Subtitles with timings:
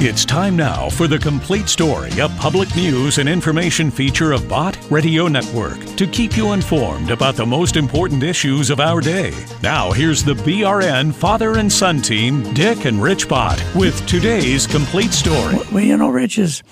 [0.00, 4.78] It's time now for the complete story, a public news and information feature of Bott
[4.92, 9.32] Radio Network to keep you informed about the most important issues of our day.
[9.60, 15.12] Now, here's the BRN father and son team, Dick and Rich Bott, with today's complete
[15.12, 15.56] story.
[15.72, 16.62] Well, you know, Rich, is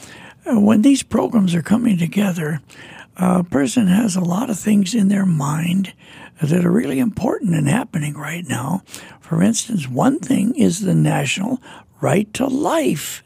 [0.48, 2.60] uh, when these programs are coming together,
[3.16, 5.92] a person has a lot of things in their mind
[6.40, 8.82] that are really important and happening right now.
[9.20, 11.60] For instance, one thing is the National
[12.00, 13.22] Right to Life.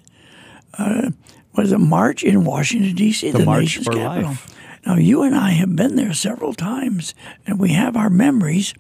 [0.79, 1.11] Uh,
[1.57, 4.31] was a march in Washington D.C., The the, March nation's for capital.
[4.31, 4.57] Life.
[4.87, 7.15] Now, you and I have been there several times,
[7.47, 8.73] and we have our memories.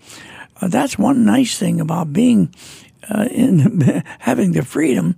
[0.60, 2.54] Uh, that's one nice thing about being
[3.10, 3.80] uh, in
[4.20, 5.16] having the freedom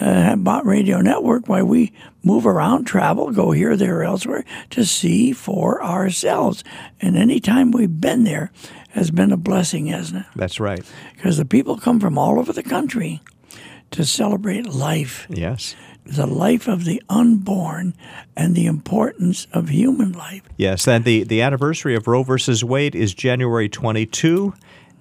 [0.00, 5.32] uh, Bott Radio Network, why we move around, travel, go here, there, elsewhere to see
[5.32, 6.64] for ourselves.
[7.00, 8.50] And any time we've been there
[8.90, 10.26] has been a blessing, hasn't it?
[10.34, 10.82] That's right.
[11.14, 13.20] Because the people come from all over the country
[13.92, 15.74] to celebrate life, Yes.
[16.04, 17.94] the life of the unborn,
[18.36, 20.42] and the importance of human life.
[20.56, 20.86] Yes.
[20.88, 24.54] And the, the anniversary of Roe versus Wade is January 22,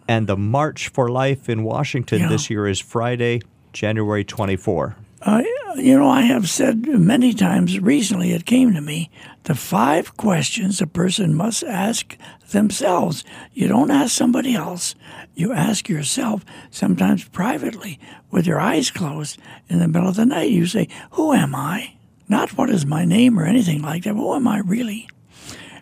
[0.08, 2.30] and the March for Life in Washington Yeah.
[2.30, 3.42] this year is Friday,
[3.74, 4.96] January 24.
[5.22, 5.44] Uh,
[5.76, 9.10] you know, I have said many times recently, it came to me
[9.44, 12.18] the five questions a person must ask
[12.52, 13.24] themselves.
[13.54, 14.96] You don't ask somebody else,
[15.36, 18.00] you ask yourself, sometimes privately,
[18.32, 20.52] with your eyes closed in the middle of the night.
[20.52, 21.96] You say, Who am I?
[22.28, 25.10] Not what is my name or anything like that, who am I really?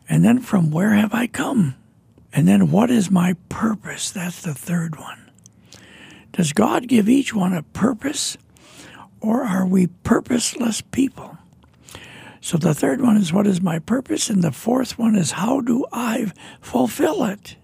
[0.07, 1.75] And then from where have I come?
[2.31, 4.11] And then what is my purpose?
[4.11, 5.29] That's the third one.
[6.31, 8.38] Does God give each one a purpose?
[9.21, 11.37] Or are we purposeless people?
[12.41, 14.29] So the third one is what is my purpose?
[14.29, 17.55] And the fourth one is how do I fulfill it?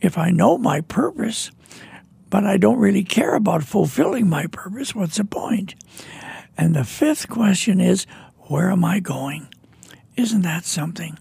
[0.00, 1.50] If I know my purpose,
[2.30, 5.74] but I don't really care about fulfilling my purpose, what's the point?
[6.56, 8.06] And the fifth question is
[8.48, 9.48] where am I going?
[10.16, 11.18] Isn't that something?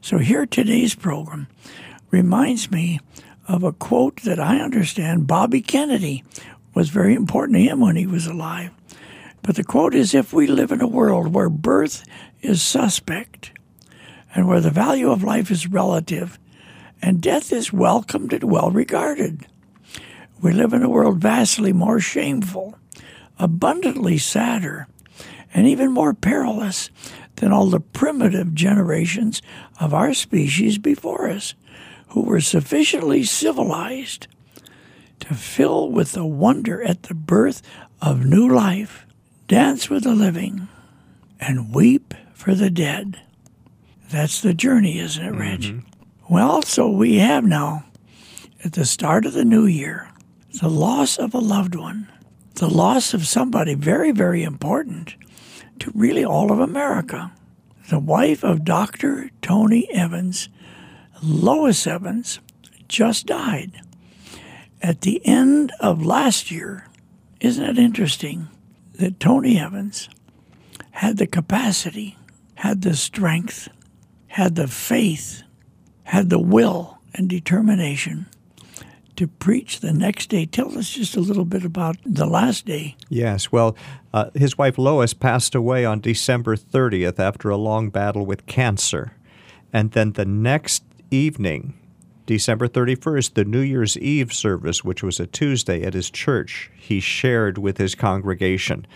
[0.00, 1.48] So here today's program
[2.10, 3.00] reminds me
[3.46, 6.22] of a quote that I understand Bobby Kennedy
[6.78, 8.70] was very important to him when he was alive.
[9.42, 12.04] But the quote is If we live in a world where birth
[12.40, 13.50] is suspect
[14.32, 16.38] and where the value of life is relative
[17.02, 19.44] and death is welcomed and well regarded,
[20.40, 22.78] we live in a world vastly more shameful,
[23.40, 24.86] abundantly sadder,
[25.52, 26.90] and even more perilous
[27.36, 29.42] than all the primitive generations
[29.80, 31.54] of our species before us,
[32.10, 34.28] who were sufficiently civilized
[35.28, 37.60] to fill with the wonder at the birth
[38.00, 39.06] of new life,
[39.46, 40.68] dance with the living,
[41.38, 43.20] and weep for the dead.
[44.10, 45.68] That's the journey, isn't it, Rich?
[45.68, 46.32] Mm-hmm.
[46.34, 47.84] Well, so we have now,
[48.64, 50.08] at the start of the new year,
[50.62, 52.10] the loss of a loved one,
[52.54, 55.14] the loss of somebody very, very important
[55.80, 57.32] to really all of America.
[57.90, 59.30] The wife of Dr.
[59.42, 60.48] Tony Evans,
[61.22, 62.40] Lois Evans,
[62.88, 63.82] just died
[64.80, 66.86] at the end of last year,
[67.40, 68.48] isn't it interesting
[68.94, 70.08] that Tony Evans
[70.90, 72.16] had the capacity,
[72.56, 73.68] had the strength,
[74.28, 75.42] had the faith,
[76.04, 78.26] had the will and determination
[79.16, 80.46] to preach the next day?
[80.46, 82.96] Tell us just a little bit about the last day.
[83.08, 83.50] Yes.
[83.50, 83.76] Well,
[84.12, 89.12] uh, his wife Lois passed away on December 30th after a long battle with cancer.
[89.72, 91.74] And then the next evening,
[92.28, 97.00] December 31st, the New Year's Eve service, which was a Tuesday at his church, he
[97.00, 98.86] shared with his congregation.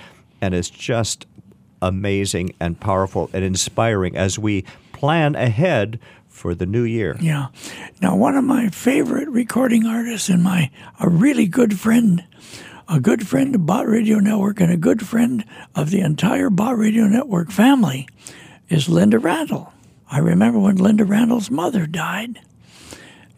[0.43, 1.25] And it's just
[1.81, 5.99] amazing and powerful and inspiring as we plan ahead
[6.29, 7.17] for the new year.
[7.23, 7.47] Yeah.
[8.03, 10.71] Now, one of my favorite recording artists and my
[11.01, 12.23] a really good friend,
[12.87, 15.43] a good friend of Bott Radio Network and a good friend
[15.75, 18.07] of the entire Bott Radio Network family
[18.69, 19.73] is Lynda Randle.
[20.11, 22.39] I remember when Lynda Randle's mother died,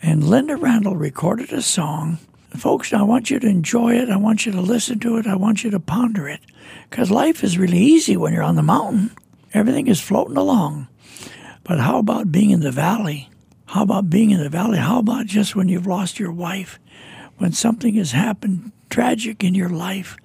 [0.05, 2.19] and Lynda Randle recorded a song.
[2.51, 4.11] Folks, I want you to enjoy it.
[4.11, 5.27] I want you to listen to it.
[5.27, 6.41] I want you to ponder it.
[6.91, 9.13] Because life is really easy when you're on the mountain.
[9.55, 10.89] Everything is floating along.
[11.63, 13.31] But how about being in the valley?
[13.65, 14.77] How about being in the valley?
[14.77, 16.79] How about just when you've lost your wife?
[17.39, 20.19] When something has happened tragic in your life?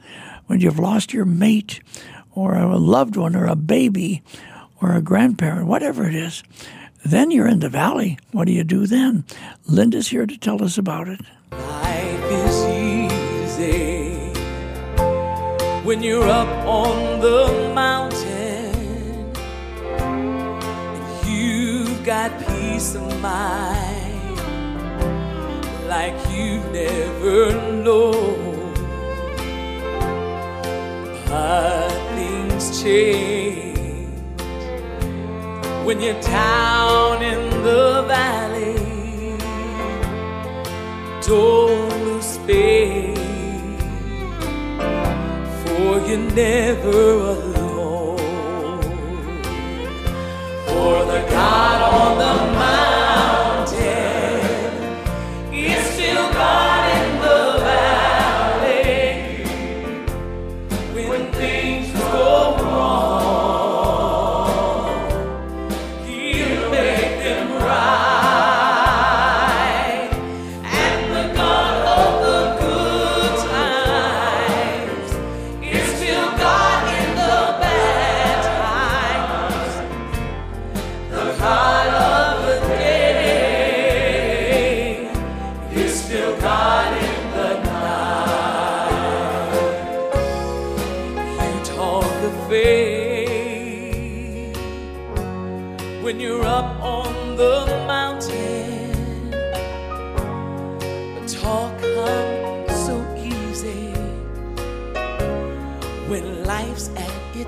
[0.48, 1.80] When you've lost your mate
[2.32, 4.24] or a loved one or a baby
[4.82, 6.44] or a grandparent, whatever it is?
[7.06, 8.18] Then you're in the valley.
[8.32, 9.26] What do you do then?
[9.68, 11.22] Lynda's here to tell us about it.
[11.52, 14.00] Life is easy
[15.84, 18.76] when you're up on the mountain
[21.26, 24.38] you've got peace of mind
[25.88, 27.54] like you never
[27.84, 28.50] know.
[32.60, 33.79] things change
[35.86, 38.76] when you're down in the valley.
[41.22, 43.18] Don't lose faith,
[45.64, 47.02] for you're never
[47.36, 48.18] alone.
[50.68, 52.99] For the God on the mountain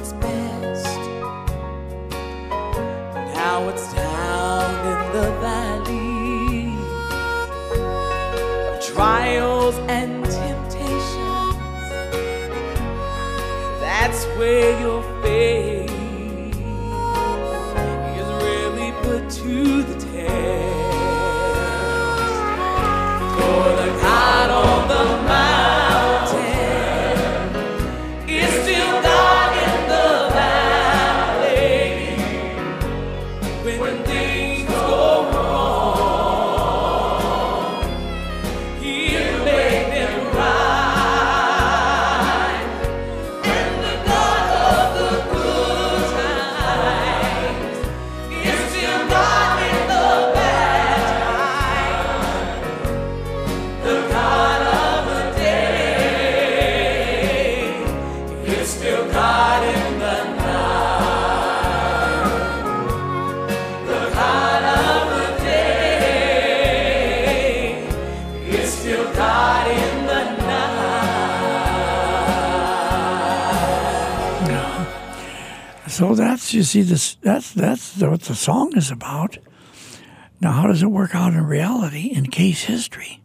[0.02, 0.98] its best.
[3.36, 6.74] Now it's down in the valley
[8.70, 11.56] of trials and temptations.
[13.80, 14.81] That's where
[76.54, 79.38] you see this that's that's what the song is about.
[80.40, 83.22] Now, how does it work out in reality in case history?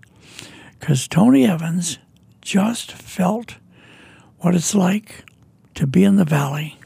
[0.78, 1.98] Because Tony Evans
[2.42, 3.56] just felt
[4.38, 5.24] what it's like
[5.74, 6.78] to be in the valley,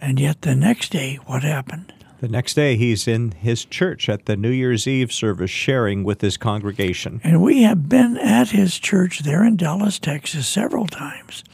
[0.00, 1.92] and yet the next day, what happened?
[2.20, 6.22] The next day, he's in his church at the New Year's Eve service sharing with
[6.22, 7.20] his congregation.
[7.22, 11.44] And we have been at his church there in Dallas, Texas, several times.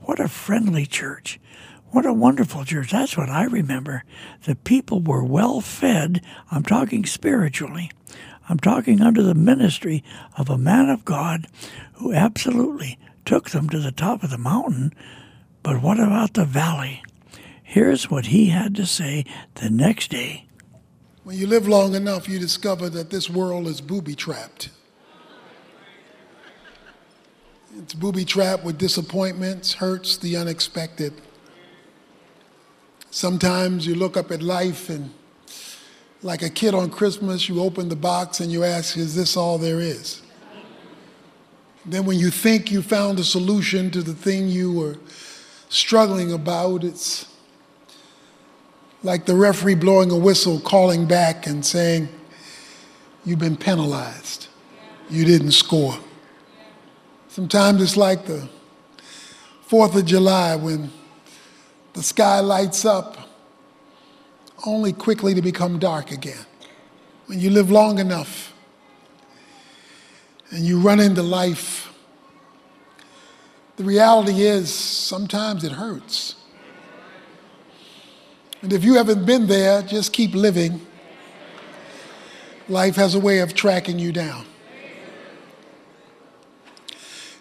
[0.00, 1.40] What a friendly church.
[1.90, 2.90] What a wonderful church.
[2.90, 4.04] That's what I remember.
[4.44, 6.22] The people were well fed.
[6.50, 7.90] I'm talking spiritually.
[8.48, 10.04] I'm talking under the ministry
[10.36, 11.46] of a man of God
[11.94, 14.92] who absolutely took them to the top of the mountain.
[15.62, 17.02] But what about the valley?
[17.62, 19.24] Here's what he had to say
[19.54, 20.46] the next day.
[21.24, 24.70] When you live long enough, you discover that this world is booby trapped.
[27.76, 31.12] It's booby trapped with disappointments, hurts, the unexpected.
[33.18, 35.10] Sometimes you look up at life and,
[36.22, 39.58] like a kid on Christmas, you open the box and you ask, Is this all
[39.58, 40.22] there is?
[41.84, 44.98] Then, when you think you found a solution to the thing you were
[45.68, 47.26] struggling about, it's
[49.02, 52.08] like the referee blowing a whistle, calling back and saying,
[53.24, 54.46] You've been penalized.
[55.10, 55.98] You didn't score.
[57.26, 58.48] Sometimes it's like the
[59.68, 60.92] 4th of July when
[61.98, 63.16] the sky lights up
[64.64, 66.46] only quickly to become dark again.
[67.26, 68.54] When you live long enough
[70.50, 71.92] and you run into life,
[73.74, 76.36] the reality is sometimes it hurts.
[78.62, 80.86] And if you haven't been there, just keep living.
[82.68, 84.46] Life has a way of tracking you down.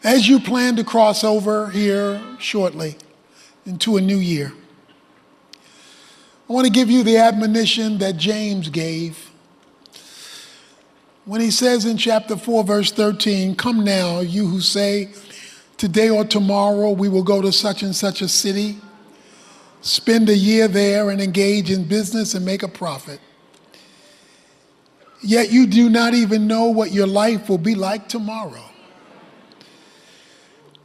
[0.03, 2.97] As you plan to cross over here shortly
[3.67, 4.51] into a new year,
[6.49, 9.27] I want to give you the admonition that James gave
[11.27, 15.09] when he says in chapter 4, verse 13, Come now, you who say,
[15.75, 18.77] Today or tomorrow we will go to such and such a city,
[19.81, 23.19] spend a year there, and engage in business and make a profit.
[25.21, 28.63] Yet you do not even know what your life will be like tomorrow.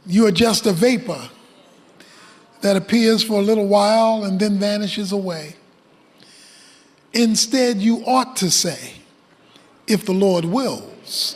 [0.05, 1.29] You are just a vapor
[2.63, 5.53] that appears for a little while and then vanishes away.
[7.11, 8.93] Instead, you ought to say,
[9.85, 11.35] if the Lord wills,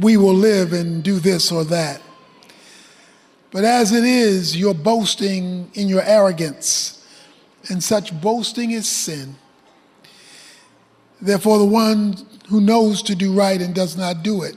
[0.00, 2.00] we will live and do this or that.
[3.50, 7.06] But as it is, you're boasting in your arrogance,
[7.68, 9.36] and such boasting is sin.
[11.20, 12.16] Therefore, the one
[12.48, 14.56] who knows to do right and does not do it,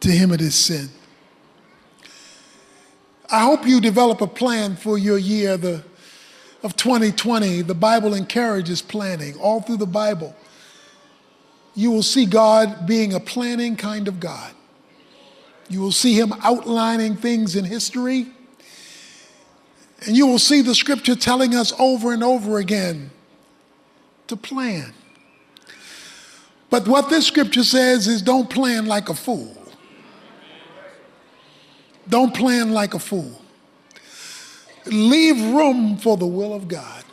[0.00, 0.90] to him it is sin.
[3.30, 5.84] I hope you develop a plan for your year the,
[6.62, 7.60] of 2020.
[7.60, 10.34] The Bible encourages planning all through the Bible.
[11.74, 14.54] You will see God being a planning kind of God.
[15.68, 18.28] You will see Him outlining things in history.
[20.06, 23.10] And you will see the scripture telling us over and over again
[24.28, 24.94] to plan.
[26.70, 29.57] But what this scripture says is don't plan like a fool.
[32.08, 33.42] Don't plan like a fool.
[34.86, 37.04] Leave room for the will of God.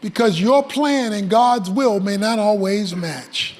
[0.00, 3.56] Because your plan and God's will may not always match.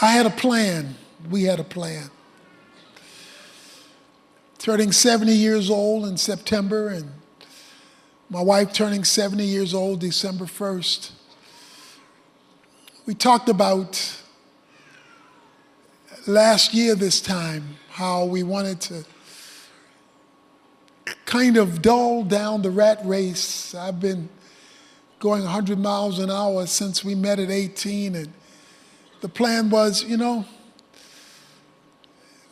[0.00, 0.94] I had a plan.
[1.30, 2.10] We had a plan.
[4.58, 7.12] Turning 70 years old in September, and
[8.30, 11.12] my wife turning 70 years old December 1st.
[13.06, 14.20] We talked about
[16.26, 19.04] last year, this time, how we wanted to
[21.24, 23.74] kind of dull down the rat race.
[23.74, 24.28] I've been
[25.18, 28.32] going 100 miles an hour since we met at 18, and
[29.20, 30.44] the plan was, you know,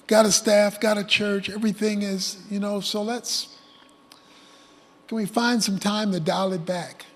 [0.06, 3.56] got a staff, got a church, everything is, you know, so let's,
[5.08, 7.06] can we find some time to dial it back?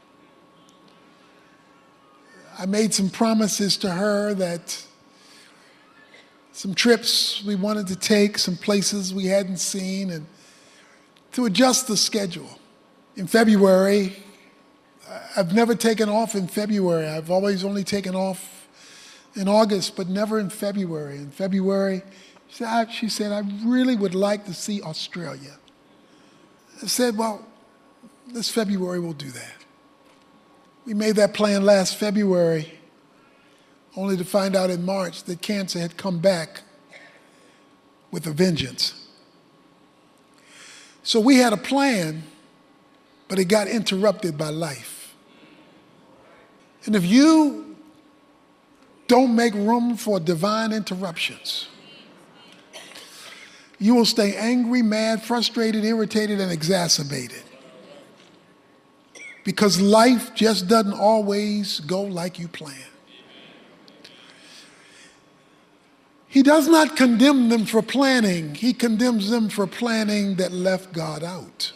[2.59, 4.85] I made some promises to her that
[6.59, 10.27] some trips we wanted to take, some places we hadn't seen, and
[11.31, 12.59] to adjust the schedule.
[13.15, 14.17] In February,
[15.37, 17.07] I've never taken off in February.
[17.07, 18.67] I've always only taken off
[19.37, 21.19] in August, but never in February.
[21.19, 22.03] In February,
[22.49, 25.59] she said, I really would like to see Australia.
[26.83, 27.47] I said, Well,
[28.27, 29.65] this February we'll do that.
[30.85, 32.78] We made that plan last February
[33.99, 36.63] only to find out in March that cancer had come back
[38.13, 39.09] with a vengeance.
[41.03, 42.23] So we had a plan,
[43.27, 45.17] but it got interrupted by life.
[46.85, 47.77] And if you
[49.09, 51.69] don't make room for divine interruptions,
[53.81, 57.43] you will stay angry, mad, frustrated, irritated, and exacerbated.
[59.43, 62.77] Because life just doesn't always go like you plan.
[66.29, 71.25] He does not condemn them for planning, he condemns them for planning that left God
[71.25, 71.73] out.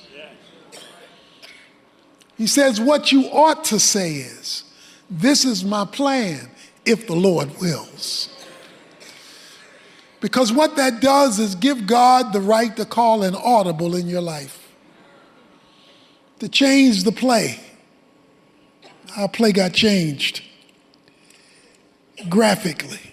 [2.36, 4.64] He says, What you ought to say is,
[5.08, 6.50] This is my plan
[6.84, 8.28] if the Lord wills.
[10.20, 14.20] Because what that does is give God the right to call an audible in your
[14.20, 14.72] life,
[16.38, 17.58] to change the play.
[19.16, 20.42] Our play got changed
[22.28, 23.11] graphically.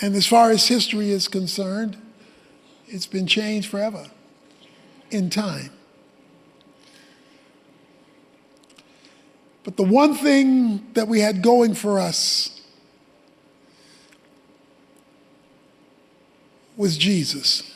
[0.00, 1.96] And as far as history is concerned,
[2.86, 4.10] it's been changed forever
[5.10, 5.70] in time.
[9.62, 12.60] But the one thing that we had going for us
[16.76, 17.70] was Jesus.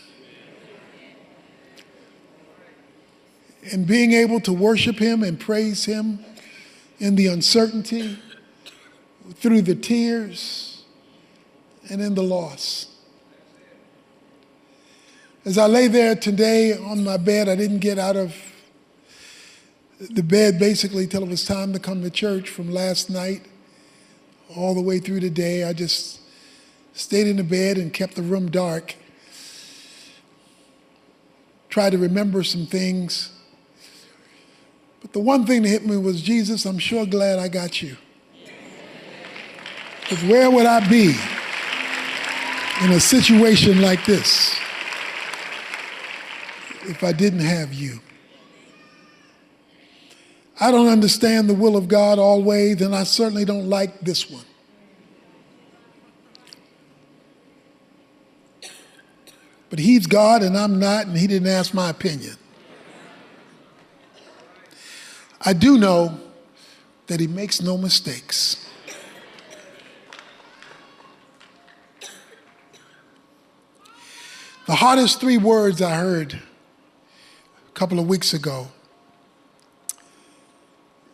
[3.72, 6.24] And being able to worship Him and praise Him
[6.98, 8.18] in the uncertainty,
[9.34, 10.77] through the tears,
[11.90, 12.86] and in the loss.
[15.44, 18.34] As I lay there today on my bed, I didn't get out of
[19.98, 23.46] the bed basically till it was time to come to church from last night
[24.56, 25.64] all the way through the day.
[25.64, 26.20] I just
[26.92, 28.94] stayed in the bed and kept the room dark.
[31.68, 33.32] Tried to remember some things.
[35.00, 37.96] But the one thing that hit me was Jesus, I'm sure glad I got you.
[40.02, 41.14] Because where would I be
[42.82, 44.56] in a situation like this
[46.84, 48.00] if I didn't have you?
[50.60, 54.44] I don't understand the will of God always, and I certainly don't like this one.
[59.70, 62.36] But He's God and I'm not, and He didn't ask my opinion.
[65.40, 66.18] I do know
[67.06, 68.67] that He makes no mistakes.
[74.68, 78.68] The hardest three words I heard a couple of weeks ago.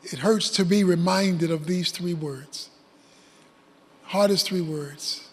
[0.02, 2.68] It hurts to be reminded of these three words.
[4.06, 5.28] Hardest three words.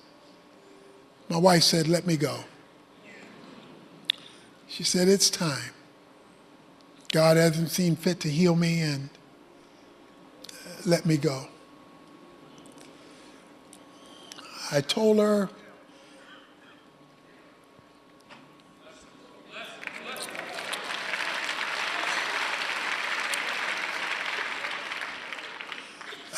[1.30, 2.44] My wife said, Let me go.
[4.68, 5.74] She said, It's time.
[7.12, 9.10] God hasn't seen fit to heal me and
[10.48, 11.48] uh, let me go.
[14.72, 15.50] I told her,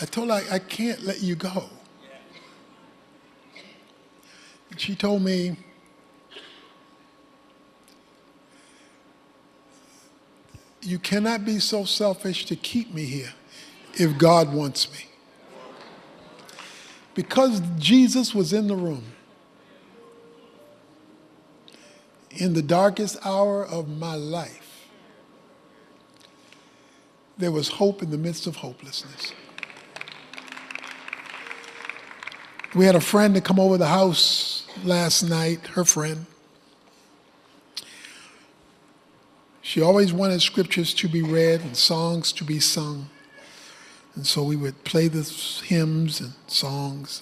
[0.04, 1.70] I told her, I, can't let you go.
[4.70, 5.56] And she told me,
[10.82, 13.32] You cannot be so selfish to keep me here
[13.94, 15.06] if God wants me.
[17.16, 19.06] Because Jesus was in the room
[22.32, 24.90] in the darkest hour of my life,
[27.38, 29.32] there was hope in the midst of hopelessness.
[32.76, 36.26] We had a friend to come over the house last night, her friend.
[39.62, 43.10] She always wanted scriptures to be read and songs to be sung.
[44.16, 45.22] And so we would play the
[45.66, 47.22] hymns and songs.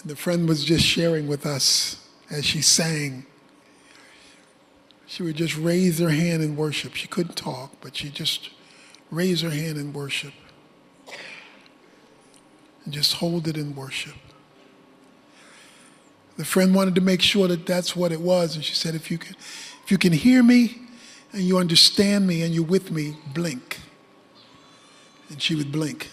[0.00, 3.24] And the friend was just sharing with us as she sang.
[5.06, 6.94] She would just raise her hand in worship.
[6.94, 8.50] She couldn't talk, but she just
[9.10, 10.34] raised her hand in worship
[12.86, 14.14] and just hold it in worship.
[16.38, 19.10] The friend wanted to make sure that that's what it was, and she said, "If
[19.10, 19.34] you can,
[19.84, 20.78] if you can hear me,
[21.32, 23.80] and you understand me, and you're with me, blink."
[25.28, 26.10] And she would blink.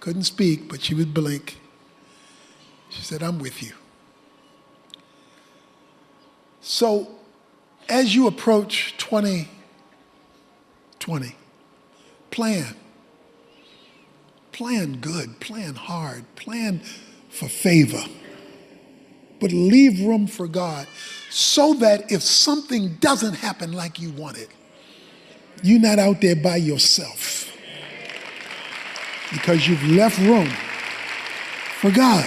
[0.00, 1.58] Couldn't speak, but she would blink.
[2.90, 3.72] She said, "I'm with you."
[6.60, 7.18] So,
[7.88, 11.36] as you approach 2020,
[12.30, 12.76] plan.
[14.54, 16.80] Plan good, plan hard, plan
[17.28, 18.04] for favor.
[19.40, 20.86] But leave room for God
[21.28, 24.48] so that if something doesn't happen like you want it,
[25.64, 27.52] you're not out there by yourself
[29.32, 30.48] because you've left room
[31.80, 32.24] for God.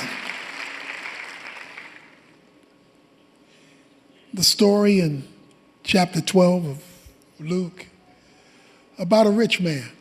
[4.33, 5.25] The story in
[5.83, 6.83] chapter 12 of
[7.39, 7.85] Luke
[8.99, 9.91] about a rich man.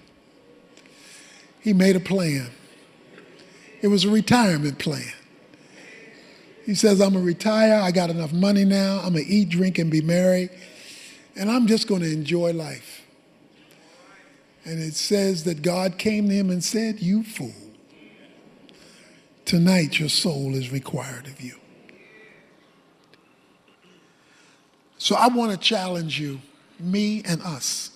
[1.66, 2.48] He made a plan.
[3.83, 5.12] It was a retirement plan.
[6.64, 7.81] He says, I'm going to retire.
[7.81, 9.00] I got enough money now.
[9.02, 10.48] I'm going to eat, drink, and be merry.
[11.35, 13.02] And I'm just going to enjoy life.
[14.64, 17.50] And it says that God came to him and said, You fool.
[19.44, 21.57] Tonight your soul is required of you.
[24.98, 26.40] So I want to challenge you,
[26.79, 27.96] me and us.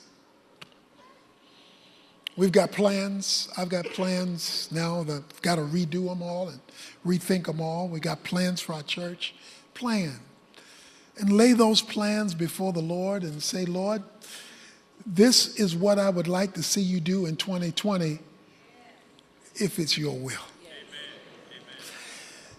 [2.36, 3.48] We've got plans.
[3.56, 6.60] I've got plans now that I've got to redo them all and
[7.04, 7.88] rethink them all.
[7.88, 9.34] We got plans for our church.
[9.74, 10.20] Plan.
[11.18, 14.02] And lay those plans before the Lord and say, Lord,
[15.04, 18.18] this is what I would like to see you do in 2020
[19.56, 20.32] if it's your will.
[20.32, 21.88] amen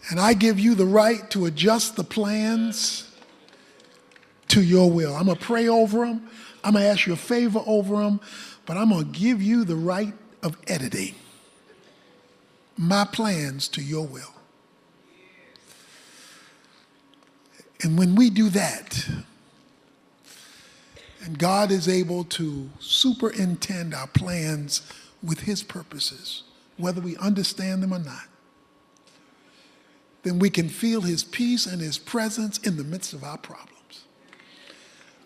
[0.10, 3.11] And I give you the right to adjust the plans
[4.52, 5.16] to your will.
[5.16, 6.30] I'm going to pray over them.
[6.64, 8.20] I'm going to ask you a favor over them,
[8.66, 11.16] but I'm going to give you the right of editing
[12.78, 14.34] my plans to your will.
[17.84, 19.08] And when we do that,
[21.24, 24.82] and God is able to superintend our plans
[25.24, 26.44] with His purposes,
[26.78, 28.26] whether we understand them or not,
[30.24, 33.81] then we can feel His peace and His presence in the midst of our problems.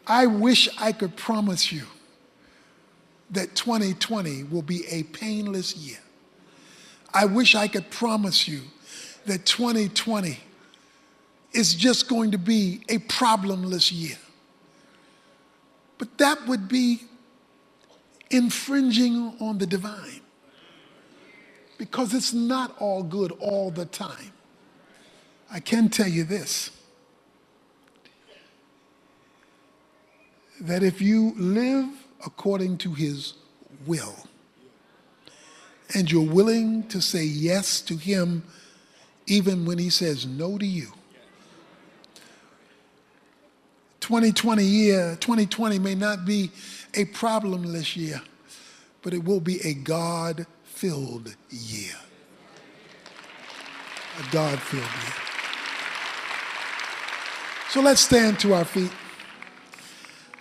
[0.08, 1.84] I wish I could promise you
[3.32, 5.98] that 2020 will be a painless year.
[7.14, 8.62] I wish I could promise you
[9.26, 10.40] that 2020
[11.54, 14.18] is just going to be a problemless year.
[15.98, 17.02] But that would be
[18.30, 20.22] infringing on the divine
[21.78, 24.34] because it's not all good all the time.
[25.52, 26.72] I can tell you this
[30.66, 31.88] that if you live
[32.26, 33.34] according to his
[33.86, 34.16] will
[35.94, 38.44] and you're willing to say yes to him
[39.28, 40.92] even when he says no to you,
[44.02, 46.52] 2020 year, 2020 may not be
[46.94, 48.22] a problemless year,
[49.02, 51.96] but it will be a God filled year.
[54.20, 55.14] A God filled year.
[57.70, 58.92] So let's stand to our feet.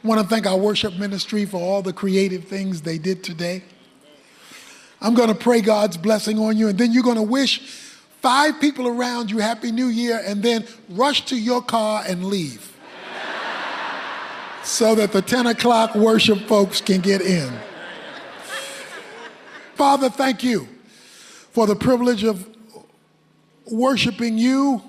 [0.05, 3.62] Want to thank our worship ministry for all the creative things they did today.
[5.01, 7.61] I'm going to pray God's blessing on you, and then you're going to wish
[8.21, 12.71] five people around you Happy New Year, and then rush to your car and leave
[14.62, 17.53] so that the 10 o'clock worship folks can get in.
[19.75, 20.69] Father, thank you
[21.51, 22.49] for the privilege of
[23.71, 24.83] worshiping you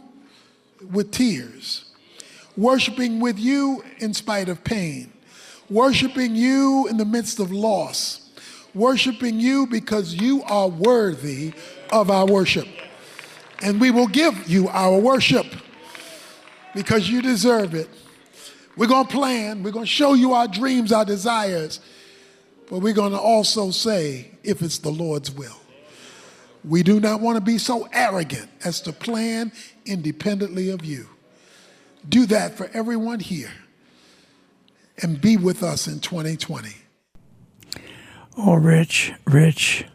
[0.91, 1.84] with tears,
[2.57, 5.11] worshiping with you in spite of pain,
[5.69, 8.29] worshiping you in the midst of loss,
[8.73, 11.53] worshiping you because you are worthy
[11.91, 12.67] of our worship.
[13.61, 15.45] And we will give you our worship
[16.73, 17.89] because you deserve it.
[18.75, 21.79] We're going to plan, we're going to show you our dreams, our desires,
[22.69, 25.55] but we're going to also say if it's the Lord's will.
[26.65, 29.51] We do not want to be so arrogant as to plan
[29.85, 31.07] independently of you.
[32.07, 33.51] Do that for everyone here
[35.01, 36.69] and be with us in 2020.
[38.37, 39.85] Oh, Rich, Rich,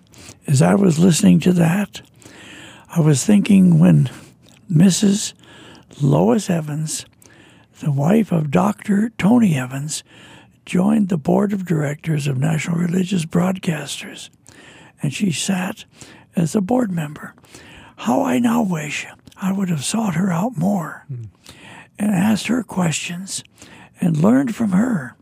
[0.46, 2.02] as I was listening to that,
[2.88, 4.10] I was thinking when
[4.70, 5.34] Mrs.
[6.00, 7.04] Lois Evans,
[7.80, 9.10] the wife of Dr.
[9.18, 10.02] Tony Evans,
[10.66, 14.30] joined the board of directors of National Religious Broadcasters,
[15.02, 15.84] and she sat
[16.36, 17.34] as a board member.
[17.96, 21.24] How I now wish I would have sought her out more hmm.
[22.00, 23.44] And asked her questions
[24.00, 25.14] and learned from her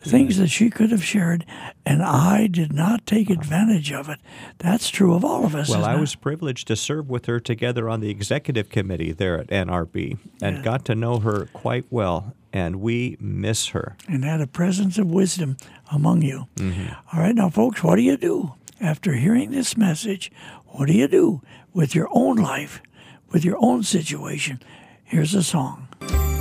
[0.00, 1.46] things that she could have shared,
[1.86, 4.18] and I did not take advantage of it.
[4.58, 5.70] That's true of all of us.
[5.70, 6.00] Well, I it?
[6.00, 10.62] was privileged to serve with her together on the executive committee there at NRB and
[10.62, 13.96] got to know her quite well, and we miss her.
[14.06, 15.56] and had a presence of wisdom
[15.90, 16.48] among you.
[16.56, 16.92] Mm-hmm.
[17.12, 20.30] All right, now, folks, what do you do after hearing this message?
[20.66, 21.40] What do you do
[21.72, 22.82] with your own life,
[23.30, 24.60] with your own situation?
[25.02, 25.88] Here's a song.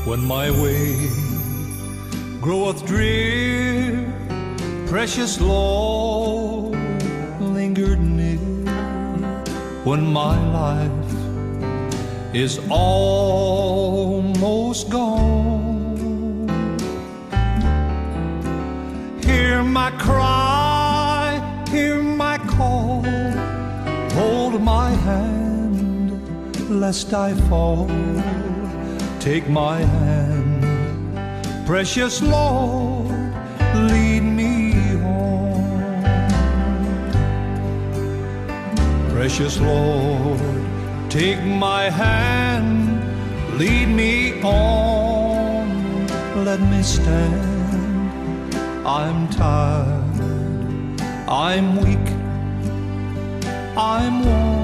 [0.06, 1.10] When my way
[2.42, 4.06] groweth drear,
[4.86, 6.76] precious Lord,
[7.40, 8.38] lingered near.
[9.86, 10.92] When my life
[12.36, 13.70] is almost
[14.90, 15.96] gone,
[19.24, 23.04] hear my cry, hear my call,
[24.12, 26.20] hold my hand,
[26.70, 27.90] lest I fall.
[29.24, 33.08] Take my hand, precious Lord,
[33.74, 36.04] lead me home.
[39.12, 40.42] Precious Lord,
[41.10, 43.00] take my hand,
[43.58, 46.06] lead me on,
[46.44, 48.54] let me stand.
[48.86, 52.10] I'm tired, I'm weak,
[53.78, 54.63] I'm worn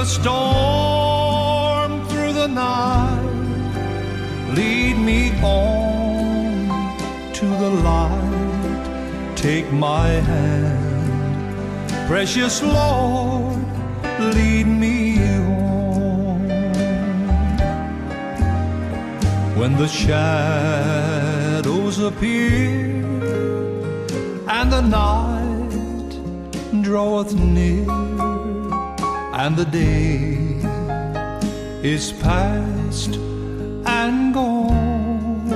[0.00, 3.20] the storm, through the night.
[4.54, 6.96] Lead me on
[7.34, 9.36] to the light.
[9.36, 13.58] Take my hand, precious Lord,
[14.36, 16.48] lead me home.
[19.58, 20.88] When the shadows
[21.98, 23.04] appear
[24.56, 26.12] and the night
[26.82, 27.99] draweth near
[29.42, 30.36] and the day
[31.82, 33.14] is past
[33.98, 35.48] and gone.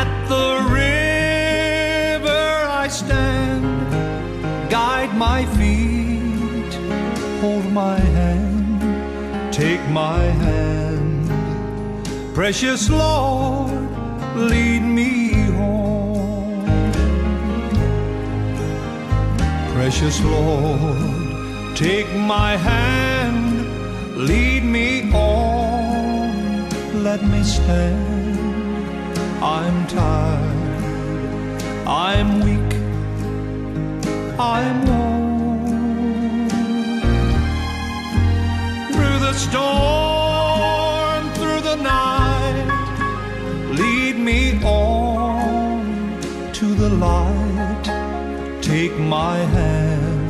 [0.00, 0.48] At the
[0.82, 2.46] river
[2.82, 3.64] I stand,
[4.68, 6.72] guide my feet,
[7.42, 11.30] hold my hand, take my hand,
[12.34, 13.88] precious Lord,
[14.34, 15.19] lead me
[19.90, 23.66] Precious Lord, take my hand,
[24.16, 28.38] lead me on, let me stand.
[29.42, 32.72] I'm tired, I'm weak,
[34.38, 36.48] I'm worn.
[38.92, 42.68] Through the storm, through the night,
[43.72, 46.22] lead me on
[46.52, 47.49] to the light.
[48.62, 50.26] Take my hand,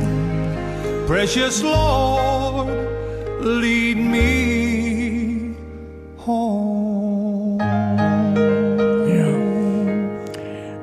[1.05, 2.69] precious Lord,
[3.41, 5.55] lead me
[6.17, 7.59] home.
[9.09, 9.35] Yeah.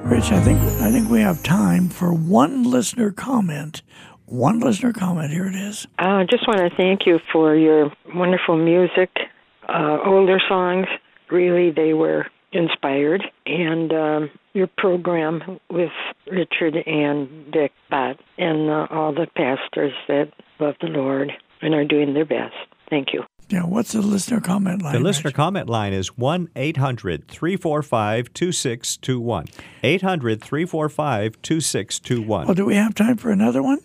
[0.04, 3.82] Rich, I think I think we have time for one listener comment.
[4.26, 5.32] One listener comment.
[5.32, 5.86] Here it is.
[5.98, 9.10] I just want to thank you for your wonderful music,
[9.68, 10.86] uh, older songs.
[11.30, 15.92] Really, they were inspired, and um, your program with
[16.30, 21.30] Richard and Dick Bott, and uh, all the pastors that love the Lord
[21.62, 22.54] and are doing their best.
[22.90, 23.22] Thank you.
[23.48, 24.92] Yeah, what's the listener comment line?
[24.94, 25.36] The listener Rich?
[25.36, 29.46] comment line is 1 800 345 2621.
[29.82, 32.46] 800 345 2621.
[32.46, 33.78] Well, do we have time for another one?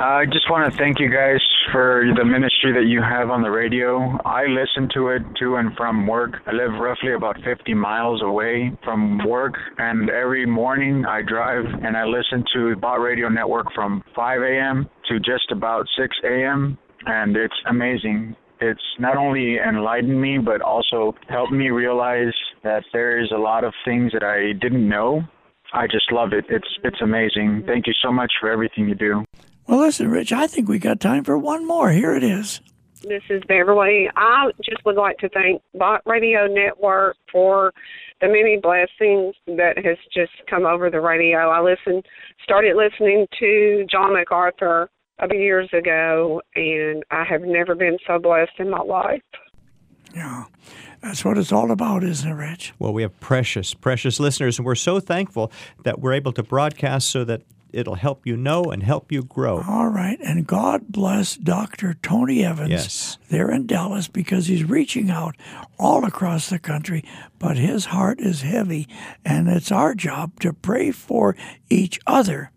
[0.00, 1.40] I just want to thank you guys
[1.72, 4.16] for the ministry that you have on the radio.
[4.24, 6.34] I listen to it to and from work.
[6.46, 11.96] I live roughly about 50 miles away from work, and every morning I drive and
[11.96, 14.88] I listen to Bott Radio Network from 5 a.m.
[15.08, 18.36] to just about 6 a.m., and it's amazing.
[18.60, 23.64] It's not only enlightened me, but also helped me realize that there is a lot
[23.64, 25.22] of things that I didn't know.
[25.72, 26.44] I just love it.
[26.48, 27.64] It's it's amazing.
[27.66, 29.24] Thank you so much for everything you do.
[29.68, 31.90] Well, listen, Rich, I think we got time for one more.
[31.90, 32.62] Here it is.
[33.02, 34.08] This is Beverly.
[34.16, 37.74] I just would like to thank Bott Radio Network for
[38.22, 41.50] the many blessings that has just come over the radio.
[41.50, 42.06] I listened,
[42.42, 48.18] started listening to John MacArthur a few years ago, and I have never been so
[48.18, 49.22] blessed in my life.
[50.14, 50.44] Yeah,
[51.02, 52.72] that's what it's all about, isn't it, Rich?
[52.78, 55.52] Well, we have precious, precious listeners, and we're so thankful
[55.84, 59.62] that we're able to broadcast so that it'll help you know and help you grow.
[59.66, 61.94] All right, and God bless Dr.
[62.02, 63.18] Tony Evans Yes.
[63.30, 65.36] there in Dallas because he's reaching out
[65.78, 67.04] all across the country,
[67.38, 68.88] but his heart is heavy,
[69.24, 71.36] and it's our job to pray for
[71.70, 72.50] each other.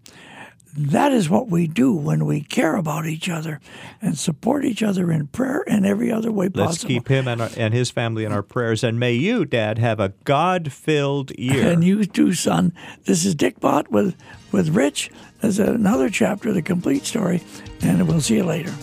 [0.73, 3.59] That is what we do when we care about each other
[4.01, 6.65] and support each other in prayer and every other way possible.
[6.69, 8.81] Let's keep him and, our, and his family in our prayers.
[8.81, 11.69] And may you, Dad, have a God filled year.
[11.69, 12.73] And you too, son.
[13.03, 14.15] This is Dick Bott with,
[14.51, 15.11] with Rich.
[15.41, 17.41] There's another chapter, of The Complete Story,
[17.81, 18.73] and we'll see you later.